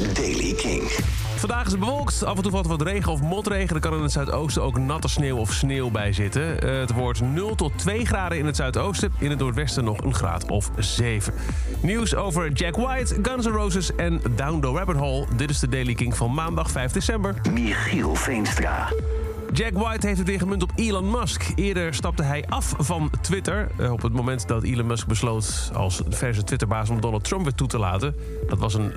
is 0.00 0.12
Daily 0.14 0.52
King. 0.54 0.82
Vandaag 1.36 1.64
is 1.64 1.70
het 1.70 1.80
bewolkt. 1.80 2.24
Af 2.24 2.36
en 2.36 2.42
toe 2.42 2.50
valt 2.50 2.64
er 2.64 2.70
wat 2.70 2.82
regen 2.82 3.12
of 3.12 3.22
motregen. 3.22 3.74
Er 3.74 3.80
kan 3.80 3.94
in 3.94 4.02
het 4.02 4.12
zuidoosten 4.12 4.62
ook 4.62 4.78
natte 4.78 5.08
sneeuw 5.08 5.36
of 5.36 5.52
sneeuw 5.52 5.90
bij 5.90 6.12
zitten. 6.12 6.60
Eh, 6.62 6.78
Het 6.78 6.92
wordt 6.92 7.20
0 7.20 7.54
tot 7.54 7.78
2 7.78 8.06
graden 8.06 8.38
in 8.38 8.46
het 8.46 8.56
zuidoosten. 8.56 9.12
In 9.18 9.30
het 9.30 9.38
noordwesten 9.38 9.84
nog 9.84 9.98
een 9.98 10.14
graad 10.14 10.46
of 10.50 10.70
7. 10.78 11.34
Nieuws 11.80 12.14
over 12.14 12.52
Jack 12.52 12.76
White, 12.76 13.14
Guns 13.22 13.46
N' 13.46 13.50
Roses 13.50 13.94
en 13.94 14.20
Down 14.36 14.60
the 14.60 14.66
Rabbit 14.70 14.96
Hole. 14.96 15.26
Dit 15.36 15.50
is 15.50 15.58
de 15.58 15.68
Daily 15.68 15.94
King 15.94 16.16
van 16.16 16.34
maandag 16.34 16.70
5 16.70 16.92
december. 16.92 17.34
Michiel 17.52 18.14
Veenstra. 18.14 18.88
Jack 19.52 19.72
White 19.72 20.06
heeft 20.06 20.18
het 20.18 20.28
weer 20.28 20.38
gemunt 20.38 20.62
op 20.62 20.72
Elon 20.74 21.10
Musk. 21.10 21.52
Eerder 21.54 21.94
stapte 21.94 22.22
hij 22.22 22.44
af 22.48 22.74
van 22.78 23.10
Twitter. 23.20 23.68
eh, 23.78 23.92
op 23.92 24.02
het 24.02 24.12
moment 24.12 24.48
dat 24.48 24.62
Elon 24.62 24.86
Musk 24.86 25.06
besloot 25.06 25.70
als 25.74 26.02
verse 26.08 26.44
Twitterbaas 26.44 26.90
om 26.90 27.00
Donald 27.00 27.24
Trump 27.24 27.42
weer 27.42 27.54
toe 27.54 27.68
te 27.68 27.78
laten. 27.78 28.14
Dat 28.48 28.58
was 28.58 28.74
een 28.74 28.92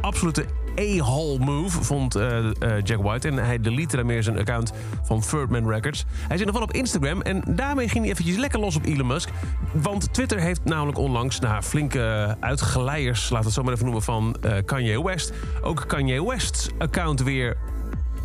absolute 0.00 0.44
a-hole 0.78 1.38
move, 1.38 1.84
vond 1.84 2.14
eh, 2.14 2.38
eh, 2.38 2.52
Jack 2.84 3.02
White. 3.02 3.28
En 3.28 3.34
hij 3.34 3.60
delete 3.60 3.96
daarmee 3.96 4.22
zijn 4.22 4.38
account 4.38 4.72
van 5.02 5.20
Thirdman 5.20 5.68
Records. 5.68 6.04
Hij 6.28 6.36
zit 6.36 6.46
nog 6.46 6.54
wel 6.54 6.64
op 6.64 6.72
Instagram 6.72 7.22
en 7.22 7.42
daarmee 7.46 7.88
ging 7.88 8.04
hij 8.04 8.12
eventjes 8.12 8.36
lekker 8.36 8.60
los 8.60 8.76
op 8.76 8.84
Elon 8.84 9.06
Musk. 9.06 9.28
Want 9.72 10.12
Twitter 10.12 10.40
heeft 10.40 10.64
namelijk 10.64 10.98
onlangs 10.98 11.38
na 11.38 11.62
flinke 11.62 12.36
uitgeleiers, 12.40 13.30
laat 13.30 13.44
het 13.44 13.52
zo 13.52 13.62
maar 13.62 13.72
even 13.72 13.84
noemen, 13.84 14.02
van 14.02 14.36
eh, 14.40 14.52
Kanye 14.64 15.04
West... 15.04 15.32
ook 15.62 15.84
Kanye 15.86 16.24
West's 16.24 16.68
account 16.78 17.22
weer 17.22 17.56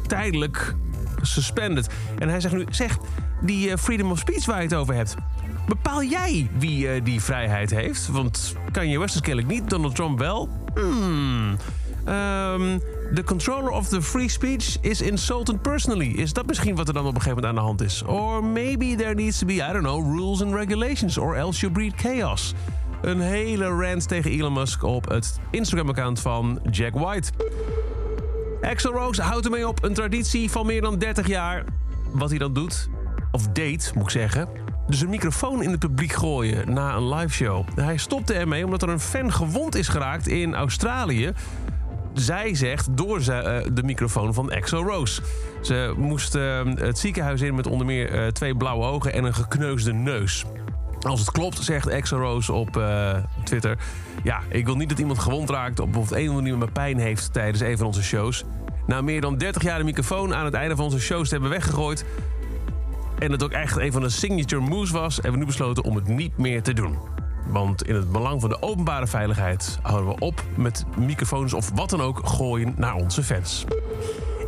tijdelijk 0.08 0.76
suspended. 1.22 1.90
En 2.20 2.30
hij 2.30 2.40
zegt 2.40 2.54
nu, 2.54 2.66
zeg, 2.70 2.98
die 3.42 3.78
freedom 3.78 4.12
of 4.12 4.20
speech 4.20 4.46
waar 4.46 4.58
je 4.58 4.64
het 4.64 4.74
over 4.74 4.96
hebt... 4.96 5.16
bepaal 5.68 6.04
jij 6.04 6.50
wie 6.58 6.88
eh, 6.88 7.04
die 7.04 7.22
vrijheid 7.22 7.70
heeft? 7.70 8.08
Want 8.08 8.56
Kanye 8.72 9.00
West 9.00 9.16
is 9.16 9.22
kennelijk 9.22 9.54
niet, 9.54 9.70
Donald 9.70 9.96
Trump 9.96 10.20
wel. 10.20 10.50
Hmm. 10.74 11.58
Ehm, 12.06 12.80
the 13.14 13.24
controller 13.24 13.70
of 13.70 13.88
the 13.88 14.02
free 14.02 14.30
speech 14.30 14.78
is 14.82 15.02
insulted 15.02 15.62
personally. 15.62 16.08
Is 16.08 16.34
dat 16.34 16.46
misschien 16.46 16.76
wat 16.76 16.88
er 16.88 16.94
dan 16.94 17.06
op 17.06 17.16
een 17.16 17.22
gegeven 17.22 17.44
moment 17.44 17.60
aan 17.60 17.64
de 17.64 17.70
hand 17.70 17.82
is? 17.82 18.04
Or 18.04 18.44
maybe 18.44 18.96
there 18.96 19.14
needs 19.14 19.40
to 19.40 19.46
be, 19.46 19.54
I 19.54 19.72
don't 19.72 19.84
know, 19.84 20.16
rules 20.18 20.42
and 20.42 20.54
regulations... 20.54 21.18
or 21.18 21.36
else 21.36 21.60
you 21.60 21.72
breed 21.72 21.94
chaos. 21.96 22.54
Een 23.02 23.20
hele 23.20 23.66
rant 23.66 24.08
tegen 24.08 24.32
Elon 24.32 24.54
Musk 24.54 24.84
op 24.84 25.10
het 25.10 25.40
Instagram-account 25.52 26.20
van 26.20 26.60
Jack 26.72 26.94
White. 26.94 27.32
Axel 28.62 28.92
Rose 28.92 29.22
houdt 29.22 29.46
ermee 29.46 29.68
op. 29.68 29.84
Een 29.84 29.94
traditie 29.94 30.52
van 30.52 30.66
meer 30.66 30.82
dan 30.82 30.98
30 30.98 31.28
jaar. 31.28 31.64
Wat 32.12 32.30
hij 32.30 32.40
dan 32.40 32.54
doet, 32.54 32.90
of 33.32 33.48
deed, 33.48 33.92
moet 33.96 34.04
ik 34.04 34.10
zeggen. 34.10 34.48
Dus 34.94 35.06
microfoon 35.06 35.64
in 35.64 35.72
het 35.72 35.80
publiek 35.80 36.12
gooien 36.12 36.74
na 36.74 36.96
een 36.96 37.10
liveshow. 37.10 37.66
Hij 37.76 37.98
stopte 37.98 38.34
ermee 38.34 38.66
omdat 38.66 38.82
er 38.82 38.90
een 38.90 39.00
fan 39.00 39.32
gewond 39.32 39.76
is 39.76 39.88
geraakt 39.88 40.28
in 40.28 40.56
Australië. 40.56 41.32
Zij 42.14 42.56
zegt 42.56 42.98
door 42.98 43.18
eh, 43.18 43.62
de 43.74 43.84
microfoon 43.84 44.34
van 44.34 44.52
Axel 44.52 44.84
Rose. 44.84 45.22
Ze 45.62 45.94
moest 45.98 46.36
eh, 46.36 46.62
het 46.76 46.98
ziekenhuis 46.98 47.42
in 47.42 47.56
met 47.56 47.68
onder 47.68 47.86
meer 47.86 48.12
eh, 48.12 48.28
twee 48.28 48.56
blauwe 48.56 48.86
ogen 48.86 49.14
en 49.14 49.24
een 49.24 49.34
gekneusde 49.34 49.94
neus. 49.94 50.46
Als 51.02 51.20
het 51.20 51.32
klopt, 51.32 51.64
zegt 51.64 51.92
Axel 51.92 52.20
Rose 52.20 52.54
op 52.54 52.82
Twitter... 53.44 53.78
ja, 54.24 54.40
ik 54.50 54.66
wil 54.66 54.76
niet 54.76 54.90
dat 54.90 55.00
iemand 55.00 55.20
gewond 55.20 55.50
raakt... 55.50 55.80
of 55.80 55.88
op 55.88 55.96
een 55.96 56.02
of 56.02 56.36
andere 56.36 56.42
manier 56.42 56.72
pijn 56.72 56.98
heeft 56.98 57.34
tijdens 57.34 57.62
een 57.62 57.78
van 57.78 57.86
onze 57.86 58.04
shows. 58.04 58.44
Na 58.88 59.02
meer 59.02 59.22
dan 59.22 59.38
30 59.38 59.64
jaar 59.64 59.78
de 59.78 59.84
microfoon 59.84 60.36
aan 60.36 60.46
het 60.46 60.54
einde 60.54 60.76
van 60.76 60.86
onze 60.86 61.00
shows 61.00 61.28
te 61.28 61.34
hebben 61.34 61.52
weggegooid... 61.52 62.06
en 63.24 63.32
het 63.32 63.44
ook 63.44 63.52
echt 63.52 63.78
een 63.78 63.92
van 63.92 64.02
de 64.02 64.10
signature 64.10 64.62
moves 64.62 64.92
was... 64.92 65.16
hebben 65.16 65.32
we 65.32 65.38
nu 65.38 65.46
besloten 65.46 65.84
om 65.84 65.96
het 65.96 66.08
niet 66.08 66.38
meer 66.38 66.62
te 66.62 66.74
doen. 66.74 66.98
Want 67.48 67.84
in 67.84 67.96
het 67.96 68.12
belang 68.12 68.42
van 68.42 68.50
de 68.50 68.62
openbare 68.62 69.08
veiligheid... 69.08 69.80
houden 69.82 70.10
we 70.10 70.20
op 70.20 70.44
met 70.56 70.86
microfoons 70.98 71.54
of 71.54 71.72
wat 71.76 71.90
dan 71.90 72.02
ook 72.02 72.28
gooien 72.28 72.74
naar 72.78 72.96
onze 72.96 73.24
fans. 73.24 73.66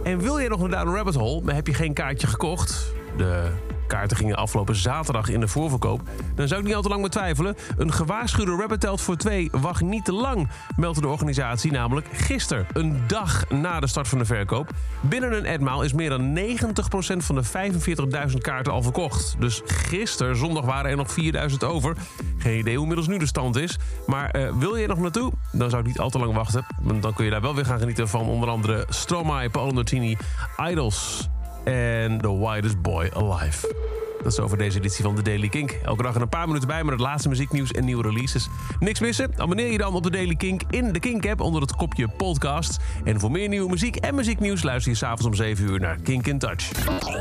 En 0.03 0.19
wil 0.19 0.39
jij 0.39 0.47
nog 0.47 0.59
naar 0.59 0.69
Down 0.69 0.95
Rabbit 0.95 1.15
Hole, 1.15 1.41
maar 1.41 1.55
heb 1.55 1.67
je 1.67 1.73
geen 1.73 1.93
kaartje 1.93 2.27
gekocht? 2.27 2.93
De 3.17 3.51
kaarten 3.87 4.17
gingen 4.17 4.35
afgelopen 4.35 4.75
zaterdag 4.75 5.29
in 5.29 5.39
de 5.39 5.47
voorverkoop. 5.47 6.01
Dan 6.35 6.47
zou 6.47 6.59
ik 6.59 6.65
niet 6.65 6.75
al 6.75 6.81
te 6.81 6.89
lang 6.89 7.01
meer 7.01 7.09
twijfelen. 7.09 7.55
Een 7.77 7.93
gewaarschuwde 7.93 8.55
rapper 8.55 8.79
telt 8.79 9.01
voor 9.01 9.15
twee. 9.15 9.49
Wacht 9.51 9.81
niet 9.81 10.05
te 10.05 10.13
lang, 10.13 10.49
meldde 10.75 11.01
de 11.01 11.07
organisatie 11.07 11.71
namelijk 11.71 12.07
gisteren. 12.11 12.67
Een 12.73 13.01
dag 13.07 13.49
na 13.49 13.79
de 13.79 13.87
start 13.87 14.07
van 14.07 14.17
de 14.17 14.25
verkoop. 14.25 14.71
Binnen 15.01 15.33
een 15.33 15.45
etmaal 15.45 15.83
is 15.83 15.93
meer 15.93 16.09
dan 16.09 16.39
90% 16.39 17.17
van 17.17 17.35
de 17.35 17.43
45.000 18.29 18.37
kaarten 18.41 18.73
al 18.73 18.81
verkocht. 18.81 19.35
Dus 19.39 19.61
gisteren, 19.65 20.35
zondag, 20.35 20.65
waren 20.65 20.91
er 20.91 20.97
nog 20.97 21.15
4.000 21.51 21.57
over. 21.65 21.95
Geen 22.37 22.57
idee 22.57 22.73
hoe 22.73 22.81
inmiddels 22.81 23.07
nu 23.07 23.17
de 23.17 23.25
stand 23.25 23.55
is. 23.55 23.77
Maar 24.05 24.29
eh, 24.29 24.51
wil 24.57 24.75
je 24.75 24.81
er 24.83 24.89
nog 24.89 24.99
naartoe? 24.99 25.31
Dan 25.51 25.69
zou 25.69 25.81
ik 25.81 25.87
niet 25.87 25.99
al 25.99 26.09
te 26.09 26.19
lang 26.19 26.33
wachten. 26.33 26.65
Want 26.81 27.01
dan 27.01 27.13
kun 27.13 27.25
je 27.25 27.31
daar 27.31 27.41
wel 27.41 27.55
weer 27.55 27.65
gaan 27.65 27.79
genieten 27.79 28.07
van 28.07 28.27
onder 28.27 28.49
andere 28.49 28.85
Stromae, 28.89 29.49
Paolo 29.49 29.71
Nutini, 29.71 30.17
Idols 30.69 31.29
en 31.65 32.17
The 32.21 32.39
Widest 32.39 32.81
Boy 32.81 33.11
Alive. 33.13 33.73
Dat 34.23 34.33
is 34.33 34.39
over 34.39 34.57
deze 34.57 34.77
editie 34.77 35.03
van 35.03 35.15
The 35.15 35.21
Daily 35.21 35.49
Kink. 35.49 35.71
Elke 35.71 36.03
dag 36.03 36.15
een 36.15 36.29
paar 36.29 36.47
minuten 36.47 36.67
bij 36.67 36.83
met 36.83 36.93
het 36.93 37.01
laatste 37.01 37.29
muzieknieuws 37.29 37.71
en 37.71 37.85
nieuwe 37.85 38.03
releases. 38.03 38.49
Niks 38.79 38.99
missen? 38.99 39.31
Abonneer 39.37 39.71
je 39.71 39.77
dan 39.77 39.93
op 39.93 40.03
The 40.03 40.09
Daily 40.11 40.35
Kink 40.35 40.61
in 40.69 40.91
de 40.91 40.99
Kink-app 40.99 41.41
onder 41.41 41.61
het 41.61 41.75
kopje 41.75 42.07
podcast. 42.07 42.77
En 43.03 43.19
voor 43.19 43.31
meer 43.31 43.47
nieuwe 43.47 43.69
muziek 43.69 43.95
en 43.95 44.15
muzieknieuws 44.15 44.63
luister 44.63 44.91
je 44.91 44.97
s'avonds 44.97 45.25
om 45.25 45.33
7 45.33 45.65
uur 45.65 45.79
naar 45.79 45.97
Kink 46.03 46.27
in 46.27 46.39
Touch. 46.39 46.71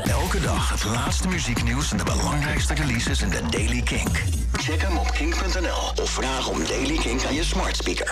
Elke 0.03 0.39
dag 0.39 0.69
het 0.69 0.85
laatste 0.85 1.27
muzieknieuws 1.27 1.91
en 1.91 1.97
de 1.97 2.03
belangrijkste 2.03 2.73
releases 2.73 3.21
in 3.21 3.29
de 3.29 3.41
Daily 3.49 3.81
Kink. 3.81 4.23
Check 4.53 4.81
hem 4.81 4.97
op 4.97 5.11
kink.nl 5.11 6.03
of 6.03 6.09
vraag 6.09 6.49
om 6.49 6.57
Daily 6.67 6.97
Kink 6.97 7.25
aan 7.25 7.33
je 7.33 7.43
smart 7.43 7.75
speaker. 7.75 8.03